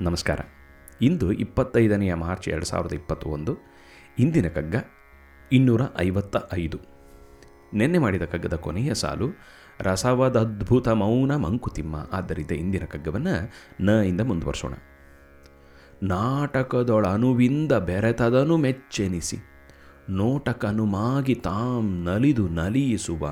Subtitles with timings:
[0.00, 0.40] ನಮಸ್ಕಾರ.
[1.02, 3.56] ಇಂದು ಇಪ್ಪತ್ತೈದನೆಯ ಮಾರ್ಚ್ ಎರಡು ಸಾವಿರದ ಇಪ್ಪತ್ತೊಂದು,
[4.18, 4.74] ಇಂದಿನ ಕಗ್ಗ
[5.52, 6.78] ಇನ್ನೂರ ಐವತ್ತ ಐದು.
[7.74, 9.28] ನಿನ್ನೆ ಮಾಡಿದ ಕಗ್ಗದ ಕೊನೆಯ ಸಾಲು
[9.80, 12.08] ರಸವದದ್ಭುತ ಮೌನ ಮಂಕುತಿಮ್ಮ.
[12.12, 13.50] ಆದ್ದರಿಂದ ಇಂದಿನ ಕಗ್ಗವನ್ನು
[13.84, 14.74] ನ ಇಂದ ಮುಂದುವರ್ಸೋಣ.
[16.02, 19.36] ನಾಟಕದೊಳನುವಿಂದ ಬೆರೆತದನು ಮೆಚ್ಚೆನಿಸಿ.
[20.10, 23.28] ನೋಟಕನು ಮಾಗಿ ತಾಂ ನಲಿದು ನಲಿಯಿಸುವ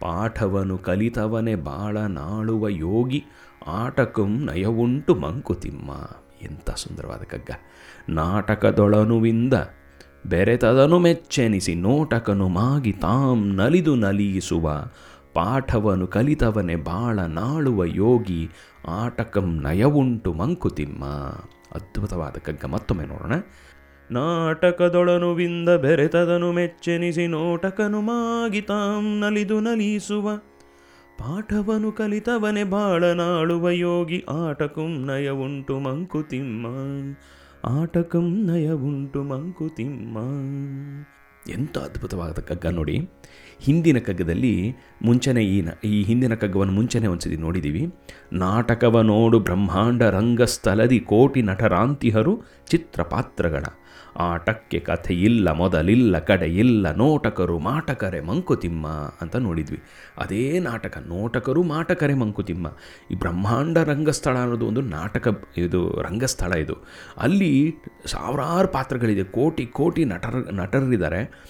[0.00, 3.24] ಪಾಠವನು ಕಲಿತವನೇ ಬಾಳ ನಾಳುವ ಯೋಗಿ,
[3.66, 5.90] ಆಟಕಂ ನಯವುಂಟು ಮಂಕುತಿಮ್ಮ.
[6.42, 7.50] ಎಂಥ ಸುಂದರವಾದ ಕಗ್ಗ.
[8.08, 9.54] ನಾಟಕದೊಳನುವಿಂದ
[10.26, 14.84] ಬೆರೆತದನು ಮೆಚ್ಚೆನಿಸಿ, ನೋಟಕನು ಮಾಗಿ ತಾಂ ನಲಿದು ನಲಿಯಿಸುವ.
[15.34, 18.50] ಪಾಠವನು ಕಲಿತವನೇ ಬಾಳ ನಾಳುವ ಯೋಗಿ,
[18.88, 21.04] ಆಟಕಂ ನಯವುಂಟು ಮಂಕುತಿಮ್ಮ.
[21.74, 22.64] ಅದ್ಭುತವಾದ ಕಗ್ಗ.
[22.64, 23.32] ಮತ್ತೊಮ್ಮೆ ನೋಡೋಣ.
[24.10, 30.36] ನಾಟಕದೊಳನುವಿಂದ ಬೆರೆತದನು ಮೆಚ್ಚೆನಿಸಿ ನೋಟಕನು ಮಾಗಿ ತಾಂ ನಲಿದು ನಲಿಸುವ.
[31.18, 36.66] ಪಾಠವನು ಕಲಿತವನೆ ಬಾಳನಾಳುವ ಯೋಗಿ ಆಟಕಂ ನಯ ಉಂಟು ಮಂಕುತಿಮ್ಮ
[37.64, 40.18] ಆಟಕಂ ನಯ ಉಂಟು ಮಂಕುತಿಮ್ಮ
[41.50, 43.10] ಎಂಥ ಅದ್ಭುತವಾದ ಕಗ್ಗ ನೋಡಿ.
[43.60, 47.94] ಹಿಂದಿನ ಕಗ್ಗದಲ್ಲಿ ಮುಂಚೆನೇ ಈ ಈ ಹಿಂದಿನ ಕಗ್ಗವನ್ನು ಮುಂಚೆನೇ ಒಂದ್ಸತಿ ನೋಡಿದ್ದೀವಿ
[48.32, 53.64] ನಾಟಕವ ನೋಡು ಬ್ರಹ್ಮಾಂಡ ರಂಗಸ್ಥಲದಿ ಕೋಟಿ ನಟರಾಂತಿಹರು ಚಿತ್ರಪಾತ್ರಗಳ.
[54.16, 58.86] ಆಟಕ್ಕೆ ಇಲ್ಲ, ಮೊದಲಿಲ್ಲ, ಕಡೆ ಇಲ್ಲ, ನೋಟಕರು ಮಾಟಕರೆ ಮಂಕುತಿಮ್ಮ
[59.20, 59.78] ಅಂತ ನೋಡಿದ್ವಿ.
[60.18, 62.66] ಅದೇ ನಾಟಕ, ನೋಟಕರು ಮಾಟಕರೆ ಮಂಕುತಿಮ್ಮ.
[63.10, 66.84] ಈ ಬ್ರಹ್ಮಾಂಡ ರಂಗಸ್ಥಳ ಅನ್ನೋದು ಒಂದು ನಾಟಕ, ಇದು ರಂಗಸ್ಥಳ ಇದು.
[67.18, 67.74] ಅಲ್ಲಿ
[68.06, 71.48] ಸಾವಿರಾರು ಪಾತ್ರಗಳಿದೆ, ಕೋಟಿ ಕೋಟಿ ನಟರ, ನಟರಿದ್ದಾರೆ.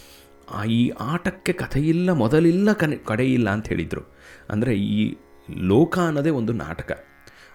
[0.67, 4.17] ಈ ಆಟಕ್ಕೆ ಕಥೆ ಇಲ್ಲ, ಮೊದಲಿಲ್ಲ, ಕನೆ, ಕಡೆ ಇಲ್ಲ ಅಂತ ಹೇಳಿದರು.
[4.51, 5.17] ಅಂದರೆ ಈ
[5.51, 6.93] ಲೋಕ ಅನ್ನೋದೇ ಒಂದು ನಾಟಕ.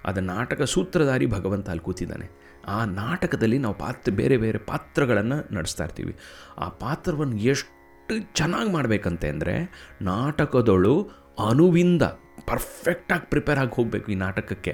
[0.05, 2.52] ಅದು ನಾಟಕ ಸೂತ್ರಧಾರಿ ಭಗವಂತ ಅಲ್ಲಿ ಕೂತಿದ್ದಾನೆ.
[2.75, 6.13] ಆ ನಾಟಕದಲ್ಲಿ ನಾವು ಪಾತ್ರ, ಬೇರೆ ಬೇರೆ ಪಾತ್ರಗಳನ್ನು ನಡೆಸ್ತಾ ಇರ್ತೀವಿ.
[6.57, 9.55] ಆ ಪಾತ್ರವನ್ನು ಎಷ್ಟು ಚೆನ್ನಾಗಿ ಮಾಡಬೇಕಂತೆ ಅಂದರೆ
[10.01, 10.95] ನಾಟಕದೊಳು
[11.49, 12.03] ಅನುವಿಂದ
[12.49, 14.73] ಪರ್ಫೆಕ್ಟಾಗಿ ಪ್ರಿಪೇರ್ ಆಗಿ ಹೋಗಬೇಕು ಈ ನಾಟಕಕ್ಕೆ.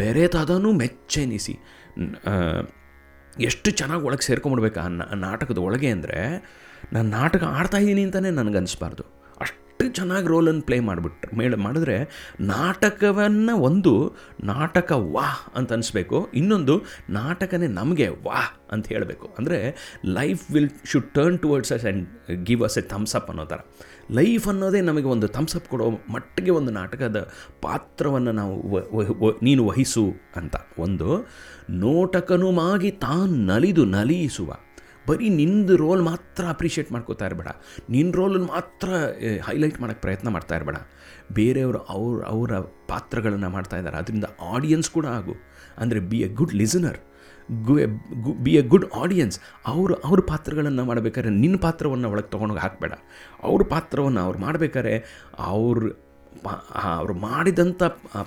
[0.00, 1.54] ಬೆರೆತದನ್ನು ಮೆಚ್ಚೆನಿಸಿ.
[3.48, 4.88] ಎಷ್ಟು ಚೆನ್ನಾಗಿ ಒಳಗೆ ಸೇರ್ಕೊಂಬಿಡ್ಬೇಕು ಆ
[5.26, 6.20] ನಾಟಕದ ಒಳಗೆ ಅಂದರೆ,
[6.92, 8.58] ನಾನು ನಾಟಕ ಆಡ್ತಾಯಿದ್ದೀನಿ ಅಂತಲೇ ನನಗೆ
[9.80, 11.36] ಅಷ್ಟು ಚೆನ್ನಾಗಿ ರೋಲನ್ನು ಪ್ಲೇ ಮಾಡಿಬಿಟ್ರು.
[11.36, 11.94] ಮೇಡ ಮಾಡಿದ್ರೆ
[12.40, 13.92] ನಾಟಕವನ್ನು ಒಂದು
[14.44, 16.18] ನಾಟಕ ವಾಹ್ ಅಂತ ಅನಿಸ್ಬೇಕು.
[16.34, 16.74] ಇನ್ನೊಂದು
[17.10, 19.26] ನಾಟಕನೇ ನಮಗೆ ವಾಹ್ ಅಂತ ಹೇಳಬೇಕು.
[19.38, 19.58] ಅಂದರೆ
[20.04, 22.04] life will, should turn towards us and
[22.44, 22.82] give us a
[23.14, 23.60] up ಅನ್ನೋ ಥರ.
[24.10, 27.18] ಲೈಫ್ ಅನ್ನೋದೇ ನಮಗೆ ಒಂದು ಥಮ್ಸ್ ಅಪ್ ಕೊಡೋ ಮಟ್ಟಿಗೆ ಒಂದು ನಾಟಕದ
[27.62, 28.54] ಪಾತ್ರವನ್ನು ನಾವು
[29.42, 30.56] ನೀನು ವಹಿಸು ಅಂತ.
[30.78, 31.08] ಒಂದು
[31.84, 34.50] ನೋಟಕನುಮಾಗಿ ತಾನು ನಲಿದು ನಲಿಯಿಸುವ
[35.10, 37.50] ಬರೀ ನಿಂದು ರೋಲ್ ಮಾತ್ರ ಅಪ್ರಿಷಿಯೇಟ್ ಮಾಡ್ಕೋತಾ ಇರಬೇಡ.
[37.94, 38.88] ನಿನ್ನ ರೋಲನ್ನು ಮಾತ್ರ
[39.48, 40.78] ಹೈಲೈಟ್ ಮಾಡೋಕ್ಕೆ ಪ್ರಯತ್ನ ಮಾಡ್ತಾ ಇರಬೇಡ.
[41.38, 42.52] ಬೇರೆಯವರು ಅವ್ರ, ಅವರ
[42.92, 43.98] ಪಾತ್ರಗಳನ್ನು ಮಾಡ್ತಾ ಇದ್ದಾರೆ.
[44.02, 45.36] ಅದರಿಂದ ಆಡಿಯನ್ಸ್ ಕೂಡ ಆಗು.
[45.82, 47.00] ಅಂದರೆ ಬಿ ಎ ಗುಡ್ ಲಿಸನರ್
[47.66, 47.74] ಗು
[48.44, 49.36] ಬಿ ಎ ಗುಡ್ ಆಡಿಯನ್ಸ್
[49.70, 52.92] ಅವರು, ಅವ್ರ ಪಾತ್ರಗಳನ್ನು ಮಾಡಬೇಕಾದ್ರೆ ನಿನ್ನ ಪಾತ್ರವನ್ನು ಒಳಗೆ ತೊಗೊಂಡೋಗಿ ಹಾಕಬೇಡ.
[53.48, 54.94] ಅವ್ರ ಪಾತ್ರವನ್ನು ಅವ್ರು ಮಾಡಬೇಕಾದ್ರೆ
[55.52, 55.90] ಅವ್ರ
[56.74, 57.82] ಅವ್ರು ಮಾಡಿದಂಥ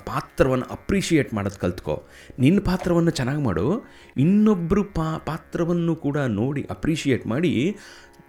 [0.06, 2.03] ಪಾತ್ರವನ್ನು ಅಪ್ರಿಷಿಯೇಟ್ ಮಾಡೋದು ಕಲ್ತ್ಕೋ.
[2.40, 3.84] ನಿನ್ನ ಪಾತ್ರವನ್ನು ಚೆನ್ನಾಗಿ ಮಾಡು.
[4.18, 7.78] ಇನ್ನೊಬ್ಬರು ಪಾ, ಪಾತ್ರವನ್ನು ಕೂಡ ನೋಡಿ ಅಪ್ರಿಷಿಯೇಟ್ ಮಾಡಿ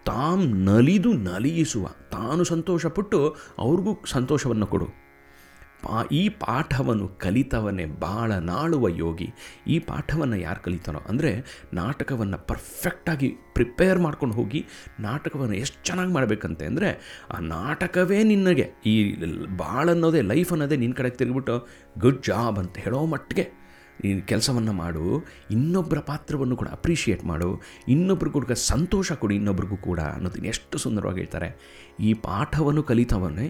[0.07, 1.87] ತಾಮ್ ನಲಿದು ನಲಿಯಿಸುವ.
[2.11, 5.04] ತಾನು ಸಂತೋಷಪಟ್ಟು ಅವ್ರಿಗೂ ಸಂತೋಷವನ್ನು ಕೊಡು.
[5.85, 9.29] ಪಾ, ಈ ಪಾಠವನ್ನು ಕಲಿತವನೇ ಭಾಳ ನಾಳುವ ಯೋಗಿ.
[9.67, 11.33] ಈ ಪಾಠವನ್ನು ಯಾರು ಕಲಿತಾನೋ, ಅಂದರೆ
[11.75, 14.61] ನಾಟಕವನ್ನು ಪರ್ಫೆಕ್ಟಾಗಿ ಪ್ರಿಪೇರ್ ಮಾಡ್ಕೊಂಡು ಹೋಗಿ
[15.01, 16.91] ನಾಟಕವನ್ನು ಎಷ್ಟು ಚೆನ್ನಾಗಿ ಮಾಡಬೇಕಂತೆ ಅಂದರೆ,
[17.31, 18.67] ಆ ನಾಟಕವೇ ನಿನಗೆ.
[18.87, 18.95] ಈ
[19.57, 21.57] ಭಾಳ ಅನ್ನೋದೇ ಲೈಫ್ ಅನ್ನೋದೇ ನಿನ್ನ ಕಡೆಗೆ ತಿರುಗಿಬಿಟ್ಟು
[21.99, 23.47] ಗುಡ್ ಜಾಬ್ ಅಂತ ಹೇಳೋ ಮಟ್ಟಿಗೆ
[24.05, 25.03] ಈ ಕೆಲಸವನ್ನು ಮಾಡು.
[25.51, 27.51] ಇನ್ನೊಬ್ಬರ ಪಾತ್ರವನ್ನು ಕೂಡ ಅಪ್ರಿಷಿಯೇಟ್ ಮಾಡು.
[27.89, 31.49] ಇನ್ನೊಬ್ರಿಗೂ ಕೂಡ ಸಂತೋಷ ಕೊಡು, ಇನ್ನೊಬ್ರಿಗೂ ಕೂಡ ಅನ್ನೋದನ್ನು ಎಷ್ಟು ಸುಂದರವಾಗಿ ಹೇಳ್ತಾರೆ.
[32.01, 33.47] ಈ ಪಾಠವನ್ನು ಕಲಿತವನ್ನೇ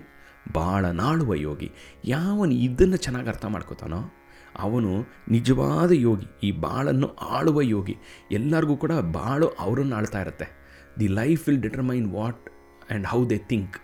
[0.53, 1.72] ಭಾಳ ನಾಳುವ ಯೋಗಿ.
[2.05, 4.15] ಯಾವನು ಇದನ್ನು ಚೆನ್ನಾಗಿ ಅರ್ಥ ಮಾಡ್ಕೋತಾನೋ
[4.59, 7.97] ಅವನು ನಿಜವಾದ ಯೋಗಿ, ಈ ಬಾಳನ್ನು ಆಳುವ ಯೋಗಿ.
[8.31, 10.65] ಎಲ್ಲರಿಗೂ ಕೂಡ ಬಾಳು ಅವರನ್ನು ಆಳ್ತಾ ಇರುತ್ತೆ.
[11.00, 12.50] The life will determine what
[12.91, 13.78] and how they think.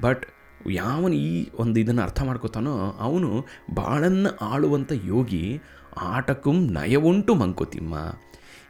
[0.00, 0.26] But
[0.70, 5.60] ಯಾವನು ಈ ಒಂದು ಇದನ್ನು ಅರ್ಥ ಮಾಡ್ಕೋತಾನೋ ಅವನು ಬಾಳನ್ನು ಆಳುವಂಥ ಯೋಗಿ,
[5.96, 7.94] ಆಟಕ್ಕೂ ನಯವುಂಟು ಮಂಕುತಿಮ್ಮ.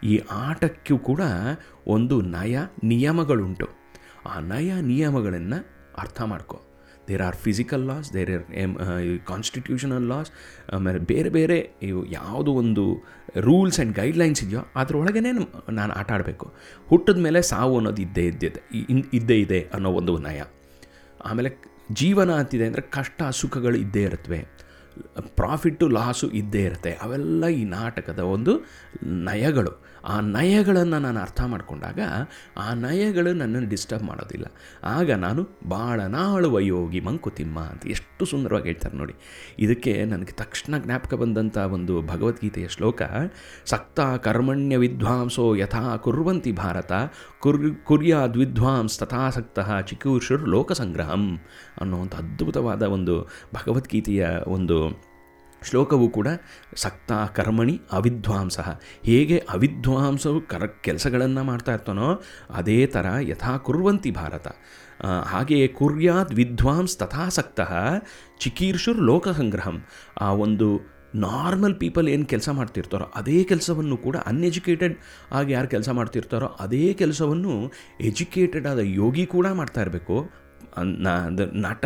[0.05, 1.21] ಈ ಆಟಕ್ಕೂ ಕೂಡ
[1.87, 3.69] ಒಂದು ನಯ ನಿಯಮಗಳುಂಟು.
[4.27, 6.63] ಆ ನಯ ನಿಯಮಗಳನ್ನು ಅರ್ಥ ಮಾಡ್ಕೋ.
[7.09, 8.73] There are physical laws there are um
[9.31, 10.31] constitutional laws
[10.77, 11.59] ಆಮೇಲೆ ಬೇರೆ ಬೇರೆ
[11.89, 12.85] ಇವು ಯಾವುದು ಒಂದು
[13.49, 15.21] ರೂಲ್ಸ್ ಆ್ಯಂಡ್ ಗೈಡ್ಲೈನ್ಸ್ ಇದೆಯೋ ಅದರೊಳಗೇ
[15.81, 16.47] ನಾನು ಆಟ ಆಡಬೇಕು.
[16.91, 18.63] ಹುಟ್ಟಿದ ಮೇಲೆ ಸಾವು ಅನ್ನೋದು ಇದ್ದೇ ಇದ್ದಿದೆ
[19.21, 20.41] ಇದ್ದೇ ಇದೆ ಅನ್ನೋ ಒಂದು ನಯ.
[21.25, 21.51] ಆಮೇಲೆ
[22.01, 24.41] ಜೀವನ ಅಂತಿದೆ ಅಂದರೆ ಕಷ್ಟ, ಸುಖಗಳು ಇದ್ದೇ ಇರುತ್ತವೆ
[25.41, 26.93] ಪ್ರಾಫಿಟ್ಟು ಲಾಸು ಇದ್ದೇ ಇರುತ್ತೆ.
[27.05, 28.53] ಅವೆಲ್ಲ ಈ ನಾಟಕದ ಒಂದು
[29.27, 29.73] ನಯಗಳು.
[30.05, 32.01] ಆ ನಯಗಳನ್ನು ನಾನು ಅರ್ಥ ಮಾಡಿಕೊಂಡಾಗ
[32.57, 34.45] ಆ ನಯಗಳು ನನ್ನನ್ನು ಡಿಸ್ಟರ್ಬ್ ಮಾಡೋದಿಲ್ಲ.
[34.85, 39.15] ಆಗ ನಾನು ಭಾಳ ನಾಳುವ ಯೋಗಿ ಮಂಕುತಿಮ್ಮ ಅಂತ ಎಷ್ಟು ಸುಂದರವಾಗಿ ಹೇಳ್ತಾರೆ ನೋಡಿ.
[39.59, 43.03] ಇದಕ್ಕೆ ನನಗೆ ತಕ್ಷಣ ಜ್ಞಾಪಕ ಬಂದಂಥ ಒಂದು ಭಗವದ್ಗೀತೆಯ ಶ್ಲೋಕ,
[43.65, 46.93] ಸಕ್ತ ಕರ್ಮಣ್ಯ ವಿದ್ವಾಂಸೋ ಯಥಾ ಕುರ್ವಂತಿ ಭಾರತ,
[47.39, 51.39] ಕುರ್ ಕುರ್ಯಾದ್ ವಿದ್ವಾಂಸ್ ತಥಾಸಕ್ತ ಚಿಕೂರ್ಷುರ್ ಲೋಕಸಂಗ್ರಹಂ
[51.81, 53.23] ಅನ್ನುವಂಥ ಅದ್ಭುತವಾದ ಒಂದು
[53.55, 55.08] ಭಗವದ್ಗೀತೆಯ ಒಂದು
[55.63, 56.29] ಶ್ಲೋಕವು ಕೂಡ
[56.77, 58.59] ಸಕ್ತ ಕರ್ಮಣಿ ಅವಿದ್ವಾಂಸ
[59.05, 64.49] ಹೇಗೆ ಅವಿದ್ವಾಂಸವು ಕರ ಕೆಲಸಗಳನ್ನು ಮಾಡ್ತಾ ಇರ್ತಾನೋ ಅದೇ ಥರ ಯಥಾ ಕುರ್ವಂತಿ ಭಾರತ.
[65.25, 67.61] ಹಾಗೆಯೇ ಕುರ್ಯಾದ್ ವಿದ್ವಾಂಸ್ ತಥಾಸಕ್ತ
[68.41, 69.85] ಚಿಕೀರ್ಷುರ್ ಲೋಕಸಂಗ್ರಹಂ.
[70.21, 74.99] ಆ ಒಂದು ನಾರ್ಮಲ್ ಪೀಪಲ್ ಏನು ಕೆಲಸ ಮಾಡ್ತಿರ್ತಾರೋ ಅದೇ ಕೆಲಸವನ್ನು ಕೂಡ ಅನ್ಎಜುಕೇಟೆಡ್
[75.33, 80.48] ಆಗಿ ಯಾರು ಕೆಲಸ ಮಾಡ್ತಿರ್ತಾರೋ ಅದೇ ಕೆಲಸವನ್ನು ಎಜುಕೇಟೆಡ್ ಆದ ಯೋಗಿ ಕೂಡ ಮಾಡ್ತಾ ಇರಬೇಕು.
[81.65, 81.85] ನಟ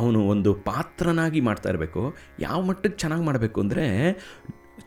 [0.00, 2.02] ಅವನು ಒಂದು ಪಾತ್ರನಾಗಿ ಮಾಡ್ತಾ ಇರಬೇಕು.
[2.40, 3.86] ಯಾವ ಮಟ್ಟಕ್ಕೆ ಚೆನ್ನಾಗಿ ಮಾಡಬೇಕು ಅಂದರೆ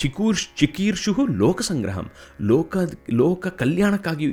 [0.02, 1.12] ಚಿಕೂರ್ ಚಿಕೀರ್ಷು
[1.42, 2.08] ಲೋಕ ಸಂಗ್ರಹಂ.
[2.50, 2.78] ಲೋಕ
[3.20, 4.28] ಲೋಕ ಕಲ್ಯಾಣಕ್ಕಾಗಿ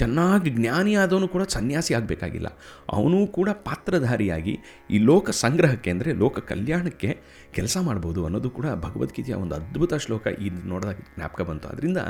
[0.00, 2.48] ಚೆನ್ನಾಗಿ ಜ್ಞಾನಿ ಆದವನು ಕೂಡ ಸನ್ಯಾಸಿ ಆಗಬೇಕಾಗಿಲ್ಲ.
[2.96, 4.54] ಅವನು ಕೂಡ ಪಾತ್ರಧಾರಿಯಾಗಿ
[4.90, 7.10] ಈ ಲೋಕ ಸಂಗ್ರಹಕ್ಕೆ ಅಂದರೆ ಲೋಕ ಕಲ್ಯಾಣಕ್ಕೆ
[7.58, 11.68] ಕೆಲಸ ಮಾಡ್ಬೋದು ಅನ್ನೋದು ಕೂಡ ಭಗವದ್ಗೀತೆಯ ಒಂದು ಅದ್ಭುತ ಶ್ಲೋಕ ಈ ನೋಡಿದಾಗ ಜ್ಞಾಪಕ ಬಂತು.
[11.68, 12.02] ಅದರಿಂದ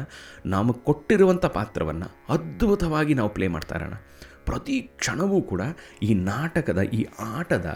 [0.55, 3.97] ನಮಗೆ ಕೊಟ್ಟಿರುವಂಥ ಪಾತ್ರವನ್ನು ಅದ್ಭುತವಾಗಿ ನಾವು ಪ್ಲೇ ಮಾಡ್ತಾ ಇರೋಣ.
[4.47, 5.63] ಪ್ರತಿ ಕ್ಷಣವೂ ಕೂಡ
[6.03, 7.01] ಈ ನಾಟಕದ, ಈ
[7.37, 7.69] ಆಟದ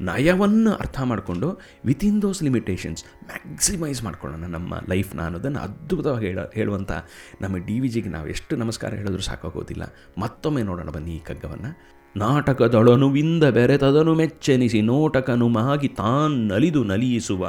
[0.00, 1.48] ನಯವನ್ನು ಅರ್ಥ ಮಾಡಿಕೊಂಡು
[1.84, 6.92] ವಿತಿನ್ ದೋಸ್ ಲಿಮಿಟೇಷನ್ಸ್ ಮ್ಯಾಕ್ಸಿಮೈಸ್ ಮಾಡ್ಕೊಳ್ಳೋಣ ನಮ್ಮ ಲೈಫ್ನ ಅನ್ನೋದನ್ನು ಅದ್ಭುತವಾಗಿ ಹೇಳ ಹೇಳುವಂಥ
[7.40, 9.84] ನಮ್ಮ ಡಿ ವಿ ಜಿಗೆ ನಾವು ಎಷ್ಟು ನಮಸ್ಕಾರ ಹೇಳಿದ್ರೂ ಸಾಕಾಗೋದಿಲ್ಲ.
[10.18, 11.72] ಮತ್ತೊಮ್ಮೆ ನೋಡೋಣ ಬನ್ನಿ ಈ ಕಗ್ಗವನ್ನು
[12.16, 17.44] ನಾಟಕದೊಳನುವಿಂದ ಬೆರೆತದನು ಮೆಚ್ಚೆನಿಸಿ ನೋಟಕನು ಮಾಗಿ ತಾನ್ ನಲಿದು ನಲಿಯಿಸುವ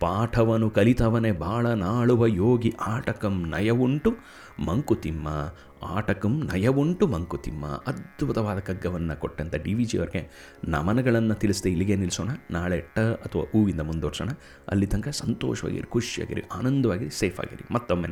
[0.00, 4.10] ಪಾಠವನು ಕಲಿತವನೇ ಬಾಳ ನಾಳುವ ಯೋಗಿ ಆಟಕಂ ನಯವುಂಟು
[4.64, 5.28] ಮಂಕುತಿಮ್ಮ
[5.82, 7.66] ಆಟಕಂ ನಯವುಂಟು ಮಂಕುತಿಮ್ಮ.
[7.66, 10.30] ಅದ್ಭುತವಾದ ಕಗ್ಗವನ್ನು ಕೊಟ್ಟಂಥ ಡಿ ವಿ ಜಿ ಅವ್ರಿಗೆ
[10.68, 14.28] ನಮನಗಳನ್ನು ತಿಳಿಸದೆ ಇಲ್ಲಿಗೆ ನಿಲ್ಲಿಸೋಣ ನಾಳೆ ಟ ಅಥವಾ ಹೂವಿಂದ ಮುಂದುವರ್ಸೋಣ.
[14.68, 18.08] ಅಲ್ಲಿ ತನಕ ಸಂತೋಷವಾಗಿರಿ, ಖುಷಿಯಾಗಿರಿ, ಆನಂದವಾಗಿರಿ ಸೇಫ್ ಆಗಿರಿ ಮತ್ತೊಮ್ಮೆ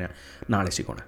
[0.50, 0.98] ನಾಳೆ ಸಿಗೋಣ.